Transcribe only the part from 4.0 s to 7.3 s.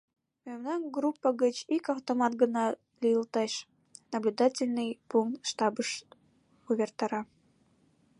наблюдательный пункт штабыш увертара.